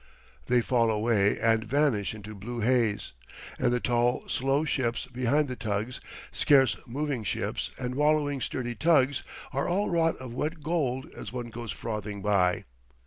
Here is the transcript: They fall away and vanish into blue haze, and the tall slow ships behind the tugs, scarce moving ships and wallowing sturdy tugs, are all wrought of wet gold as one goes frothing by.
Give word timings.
They 0.47 0.61
fall 0.63 0.89
away 0.89 1.37
and 1.39 1.63
vanish 1.63 2.15
into 2.15 2.33
blue 2.33 2.61
haze, 2.61 3.13
and 3.59 3.71
the 3.71 3.79
tall 3.79 4.27
slow 4.27 4.65
ships 4.65 5.05
behind 5.05 5.47
the 5.47 5.55
tugs, 5.55 6.01
scarce 6.31 6.75
moving 6.87 7.23
ships 7.23 7.69
and 7.77 7.93
wallowing 7.93 8.41
sturdy 8.41 8.73
tugs, 8.73 9.21
are 9.53 9.67
all 9.67 9.91
wrought 9.91 10.15
of 10.17 10.33
wet 10.33 10.63
gold 10.63 11.05
as 11.15 11.31
one 11.31 11.51
goes 11.51 11.71
frothing 11.71 12.23
by. 12.23 12.65